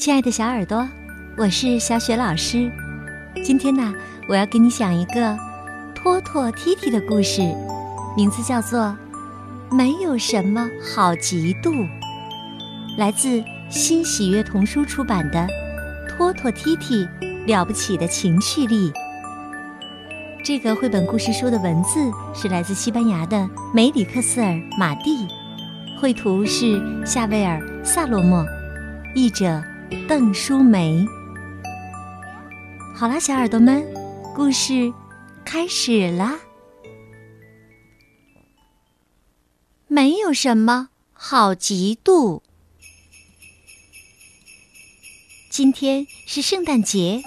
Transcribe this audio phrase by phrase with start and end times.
[0.00, 0.88] 亲爱的小耳朵，
[1.36, 2.72] 我是小雪老师。
[3.44, 3.92] 今天呢，
[4.30, 5.36] 我要给你讲一个
[5.94, 7.42] 托托踢踢的故事，
[8.16, 8.96] 名字叫做
[9.76, 11.70] 《没有什么好嫉妒》，
[12.96, 15.38] 来自新喜悦童书出版的
[16.08, 17.06] 《托托踢踢
[17.46, 18.90] 了不起的情绪力》。
[20.42, 24.48] 这个绘本故事书的文字是来自西班牙的梅里克斯尔·
[24.78, 25.28] 马蒂，
[26.00, 28.42] 绘图是夏威尔·萨洛莫，
[29.14, 29.62] 译者。
[30.08, 31.04] 邓淑梅。
[32.94, 33.84] 好啦，小耳朵们，
[34.34, 34.92] 故事
[35.44, 36.38] 开始啦。
[39.88, 42.40] 没有什么好嫉妒。
[45.50, 47.22] 今天是圣诞节，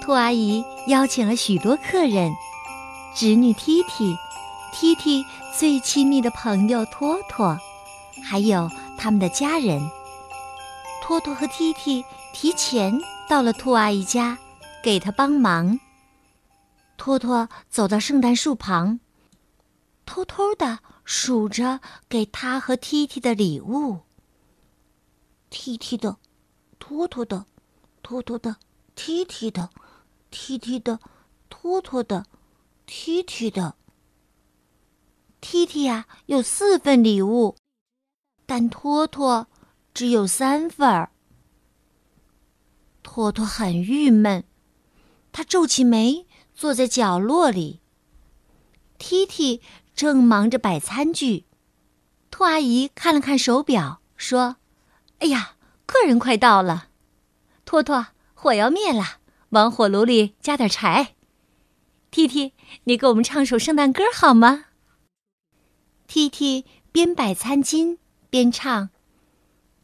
[0.00, 2.32] 兔阿姨邀请了许多客人：
[3.16, 5.24] 侄女 T T，T T
[5.58, 7.58] 最亲密的朋友托托，
[8.22, 9.82] 还有他们的家人。
[11.06, 14.36] 托托和踢踢提前到了兔阿姨家，
[14.82, 15.78] 给她帮忙。
[16.96, 18.98] 托托走到圣诞树旁，
[20.04, 24.00] 偷偷的数着给他和踢踢的礼物。
[25.48, 26.16] 踢踢的，
[26.80, 27.46] 托托的，
[28.02, 28.56] 托托的，
[28.96, 29.70] 踢踢的，
[30.32, 30.98] 踢踢的，
[31.48, 32.26] 托托的，
[32.84, 33.76] 踢踢的。
[35.40, 37.54] 踢踢呀，有四份礼物，
[38.44, 39.46] 但托托。
[39.96, 41.08] 只有三份儿。
[43.02, 44.44] 托托很郁闷，
[45.32, 47.80] 他皱起眉，坐在角落里。
[48.98, 49.62] 踢踢
[49.94, 51.46] 正忙着摆餐具，
[52.30, 54.56] 兔阿姨看了看手表，说
[55.20, 56.88] ：“哎呀，客人快到了。”
[57.64, 61.14] 托托，火要灭了，往火炉里加点柴。
[62.10, 62.52] 踢踢，
[62.84, 64.66] 你给我们唱首圣诞歌好吗？
[66.06, 67.96] 踢踢边摆餐巾
[68.28, 68.90] 边唱。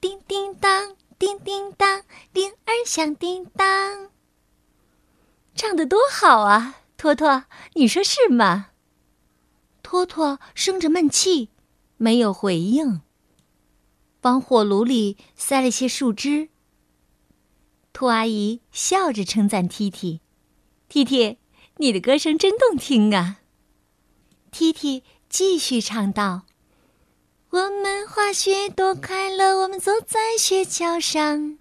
[0.02, 4.10] 叮叮当，叮叮当，铃儿响叮当。
[5.54, 8.70] 唱的多好啊，托托，你说是吗？
[9.80, 11.50] 托托生着闷气，
[11.98, 13.02] 没有回应。
[14.22, 16.48] 往火炉里塞了些树枝。
[17.92, 21.38] 兔阿姨笑着称赞 T T：“T T，
[21.76, 23.38] 你的歌声真动听啊。
[24.50, 26.42] ”T T 继续唱道。
[27.52, 29.58] 我们滑雪多快乐！
[29.58, 31.58] 我们坐在雪橇上。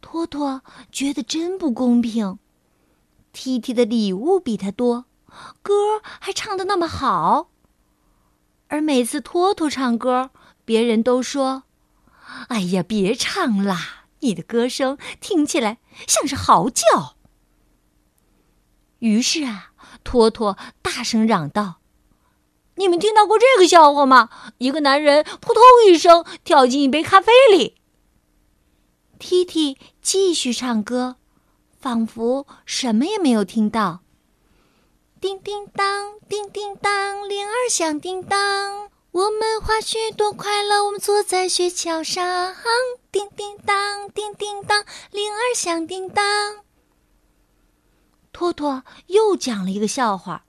[0.00, 2.38] 托托觉得真不公平
[3.34, 5.04] ，T T 的礼物比他多，
[5.60, 7.50] 歌还唱的那么好。
[8.68, 10.30] 而每次托托唱歌，
[10.64, 11.64] 别人都说
[12.48, 17.16] ：“哎呀，别唱啦，你的歌声听起来像是嚎叫。”
[19.00, 19.72] 于是啊，
[20.02, 21.81] 托托大声嚷道。
[22.76, 24.30] 你们听到过这个笑话吗？
[24.58, 27.76] 一个男人扑通一声跳进一杯咖啡里。
[29.18, 31.16] T T 继续唱歌，
[31.78, 34.00] 仿佛什么也没有听到。
[35.20, 38.90] 叮叮当，叮叮当，铃儿响叮当。
[39.12, 42.56] 我们滑雪多快乐，我们坐在雪橇上。
[43.12, 46.64] 叮叮当，叮叮当，铃儿响叮当。
[48.32, 50.46] 托托又讲了一个笑话。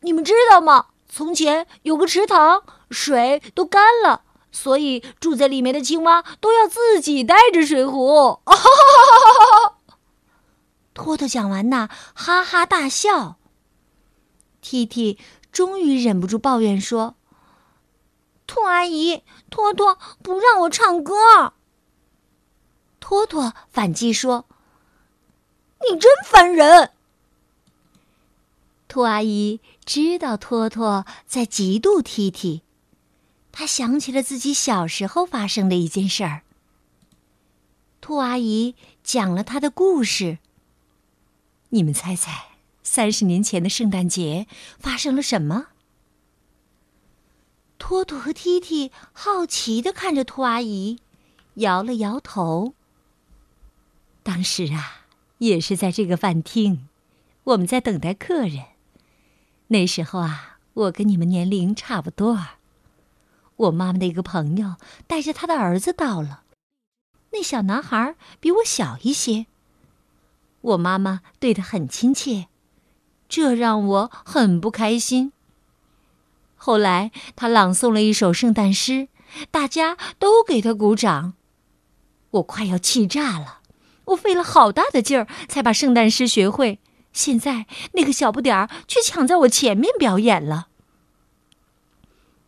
[0.00, 0.86] 你们知道吗？
[1.12, 4.22] 从前有个池塘，水都干了，
[4.52, 8.38] 所以住在里面的青蛙都要自己带着水壶。
[10.94, 13.38] 托托讲完呐，哈哈大笑。
[14.60, 15.18] T T
[15.50, 17.16] 终于忍不住抱怨说
[18.46, 21.54] ：“兔阿姨，托托不让我唱歌。”
[23.00, 24.44] 托托反击说
[25.90, 26.92] ：“你真烦人。”
[28.86, 29.60] 兔阿姨
[29.90, 32.62] 知道托托在嫉妒 T T，
[33.50, 36.42] 她想起了自己小时候发生的一件事儿。
[38.00, 40.38] 兔阿姨讲了她的故事。
[41.70, 42.50] 你们猜猜，
[42.84, 44.46] 三十年前的圣诞节
[44.78, 45.70] 发生了什么？
[47.76, 51.00] 托托和 T T 好奇的看着兔阿姨，
[51.54, 52.74] 摇了摇头。
[54.22, 55.06] 当时啊，
[55.38, 56.86] 也是在这个饭厅，
[57.42, 58.69] 我们在等待客人。
[59.72, 62.40] 那时候啊，我跟你们年龄差不多。
[63.54, 64.74] 我妈妈的一个朋友
[65.06, 66.42] 带着他的儿子到了，
[67.30, 69.46] 那小男孩比我小一些。
[70.60, 72.48] 我妈妈对他很亲切，
[73.28, 75.32] 这让我很不开心。
[76.56, 79.06] 后来他朗诵了一首圣诞诗，
[79.52, 81.34] 大家都给他鼓掌，
[82.32, 83.60] 我快要气炸了。
[84.06, 86.80] 我费了好大的劲儿才把圣诞诗学会。
[87.12, 90.68] 现在那个小不点儿却抢在我前面表演了。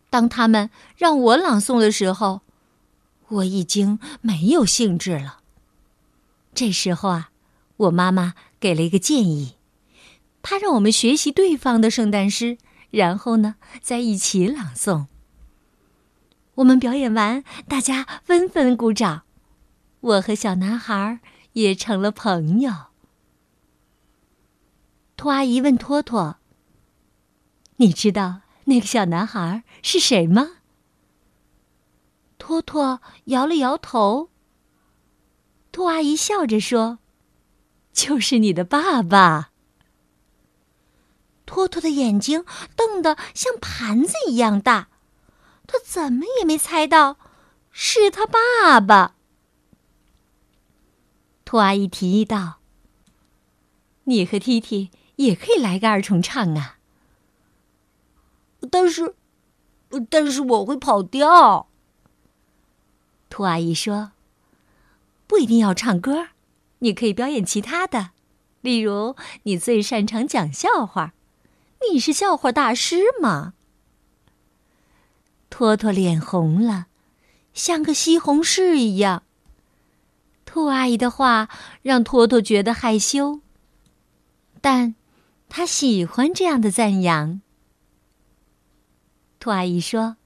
[0.09, 2.41] 当他们让我朗诵的时候，
[3.27, 5.39] 我已经没有兴致了。
[6.53, 7.31] 这时候啊，
[7.77, 9.55] 我妈妈给了一个建议，
[10.43, 12.59] 她让我们学习对方的圣诞诗，
[12.91, 15.07] 然后呢，再一起朗诵。
[16.55, 19.23] 我们表演完，大家纷纷鼓掌，
[19.99, 21.19] 我和小男孩
[21.53, 22.92] 也成了朋友。
[25.23, 26.35] 兔阿姨问托托
[27.79, 30.57] ：“你知道那个小男孩是谁吗？”
[32.37, 34.31] 托托摇了摇头。
[35.71, 36.99] 兔阿姨笑着说
[37.93, 39.51] ：“就是你的爸爸。”
[41.47, 42.43] 托托的眼睛
[42.75, 44.89] 瞪得像盘子一样大。
[45.65, 47.17] 他怎么也没猜到，
[47.71, 49.15] 是他爸爸。
[51.45, 52.59] 兔阿姨提议道
[54.03, 54.91] ：“你和 T T
[55.25, 56.77] 也可以来个二重唱啊。”
[58.71, 59.15] 但是，
[60.09, 61.67] 但是我会跑调。
[63.29, 64.11] 兔阿姨说
[65.27, 66.27] ：“不一定要唱歌，
[66.79, 68.11] 你可以表演其他的，
[68.61, 71.13] 例如你最擅长讲笑话，
[71.91, 73.53] 你是笑话大师嘛。”
[75.49, 76.87] 托托脸红了，
[77.53, 79.23] 像个西红柿一样。
[80.45, 81.49] 兔阿姨的话
[81.81, 83.41] 让托托觉得害羞，
[84.61, 84.95] 但
[85.55, 87.39] 他喜欢这样的赞扬。
[89.39, 90.17] 兔阿姨说：“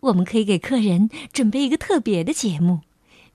[0.00, 2.82] 我们可以给客人准备一个特别的节目，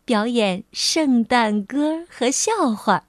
[0.06, 3.07] 表演圣诞歌和笑话。”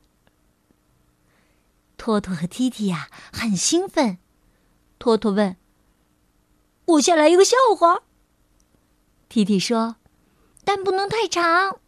[1.98, 4.16] 托托和蒂蒂呀很兴奋。
[4.98, 5.58] 托托问。
[6.86, 8.00] 我先来一个笑话。
[9.28, 9.96] 提提说
[10.64, 11.80] ：“但不能太长。”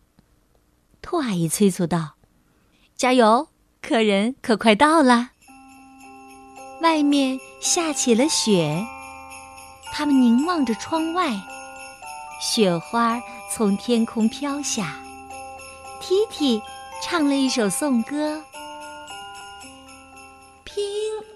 [1.01, 2.17] 兔阿姨催促道
[2.95, 3.49] ：“加油，
[3.81, 5.31] 客人可快到了。”
[6.81, 8.85] 外面下起了雪，
[9.93, 11.33] 他们凝望着窗外，
[12.41, 13.21] 雪花
[13.51, 14.97] 从天空飘下。
[16.01, 16.63] 提提
[17.03, 18.41] 唱了一首颂歌。
[20.63, 20.85] 平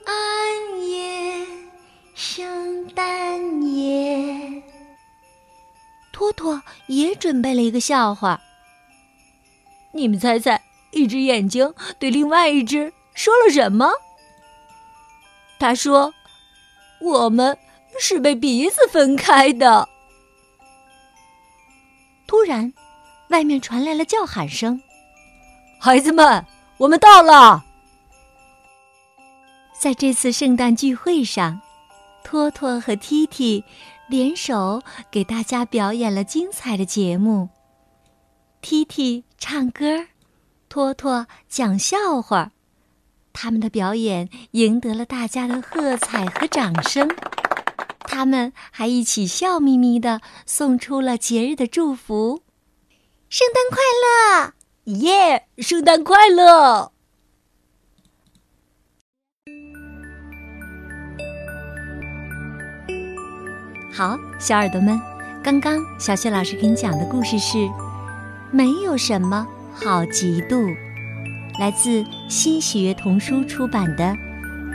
[0.05, 1.45] 安夜，
[2.15, 4.63] 圣诞夜
[6.13, 8.41] 托托也准备了一个笑话。
[9.93, 10.63] 你们猜猜，
[10.93, 13.91] 一只眼睛对另外一只说了什么？
[15.63, 16.13] 他说
[17.01, 17.57] ：“我们
[18.01, 19.89] 是被鼻子分开的。”
[22.27, 22.73] 突然，
[23.29, 24.83] 外面传来了叫喊声
[25.79, 26.45] ：“孩子们，
[26.79, 27.65] 我们到了！”
[29.79, 31.61] 在这次圣诞聚会上，
[32.25, 33.65] 托托和 T T。
[34.09, 37.49] 联手给大家表演了精彩的节目。
[38.61, 40.07] T T 唱歌，
[40.69, 42.51] 托托讲笑话，
[43.33, 47.09] 他们的表演赢得了大家的喝彩和掌声。
[48.01, 52.43] 他们还一起笑眯眯的送出了节日的祝福
[53.31, 54.53] ：“圣诞快乐，
[54.99, 55.47] 耶！
[55.59, 56.93] 圣诞快乐。”
[63.95, 65.01] 好，小耳朵们，
[65.43, 67.59] 刚刚小雪老师给你讲的故事是
[68.51, 70.65] 《没有什么好嫉妒》，
[71.59, 74.05] 来自新喜悦童书出版的《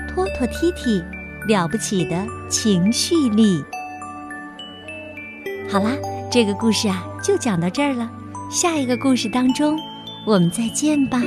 [0.07, 1.03] 托托踢踢
[1.47, 3.57] 了不起的情绪力》。
[5.69, 5.91] 好啦，
[6.31, 8.09] 这个故事啊就讲到这儿了，
[8.50, 9.77] 下一个故事当中
[10.25, 11.21] 我们再见吧。